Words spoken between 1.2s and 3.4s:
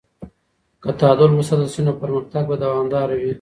وساتل سي نو پرمختګ به دوامداره وي.